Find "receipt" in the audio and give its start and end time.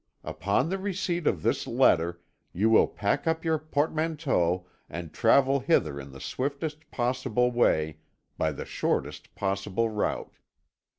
0.79-1.27